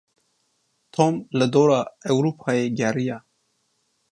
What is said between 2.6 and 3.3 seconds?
geriya.